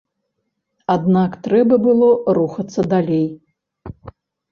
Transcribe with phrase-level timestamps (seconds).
[0.93, 2.07] Аднак трэба было
[2.39, 3.21] рухацца далей.